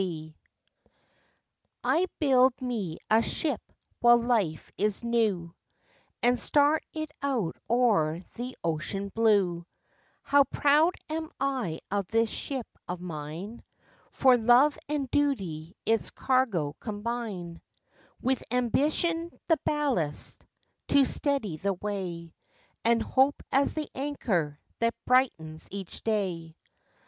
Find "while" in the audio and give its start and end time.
3.99-4.17